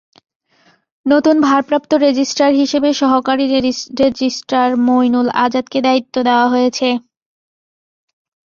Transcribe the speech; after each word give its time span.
নতুন 1.05 1.35
ভারপ্রাপ্ত 1.41 1.91
রেজিস্ট্রার 2.05 2.53
হিসেবে 2.53 2.89
সহকারী 3.01 3.45
রেজিস্ট্রার 4.01 4.71
মইনুল 4.87 5.27
আজাদকে 5.43 5.79
দায়িত্ব 5.87 6.15
দেওয়া 6.27 6.47
হয়েছে। 6.47 6.87